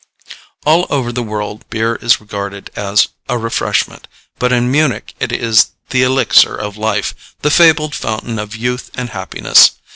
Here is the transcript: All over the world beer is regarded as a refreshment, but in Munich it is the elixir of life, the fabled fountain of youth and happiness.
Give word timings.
All 0.65 0.87
over 0.89 1.11
the 1.11 1.21
world 1.21 1.63
beer 1.69 1.93
is 1.97 2.19
regarded 2.19 2.71
as 2.75 3.09
a 3.29 3.37
refreshment, 3.37 4.07
but 4.39 4.51
in 4.51 4.71
Munich 4.71 5.13
it 5.19 5.31
is 5.31 5.67
the 5.91 6.01
elixir 6.01 6.55
of 6.57 6.75
life, 6.75 7.35
the 7.43 7.51
fabled 7.51 7.93
fountain 7.93 8.39
of 8.39 8.55
youth 8.55 8.89
and 8.95 9.11
happiness. 9.11 9.73